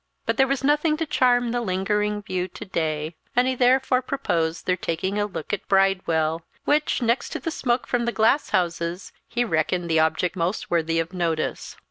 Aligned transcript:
But 0.25 0.37
there 0.37 0.47
was 0.47 0.63
nothing 0.63 0.97
to 0.97 1.05
charm 1.05 1.51
the 1.51 1.61
lingering 1.61 2.23
view 2.23 2.47
to 2.47 2.65
day; 2.65 3.13
and 3.35 3.47
he 3.47 3.53
therefore 3.53 4.01
proposed 4.01 4.65
their 4.65 4.75
taking 4.75 5.19
a 5.19 5.27
look 5.27 5.53
at 5.53 5.67
Bridewell, 5.67 6.41
which, 6.65 7.03
next 7.03 7.29
to 7.33 7.39
the 7.39 7.51
smoke 7.51 7.85
from 7.85 8.05
the 8.05 8.11
glass 8.11 8.49
houses, 8.49 9.11
he 9.27 9.45
reckoned 9.45 9.91
the 9.91 9.99
object 9.99 10.35
most 10.35 10.71
worthy 10.71 10.97
of 10.99 11.13
notice. 11.13 11.77